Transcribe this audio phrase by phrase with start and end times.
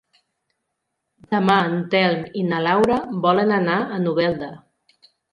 [1.33, 4.49] Demà en Telm i na Laura volen anar a Novelda.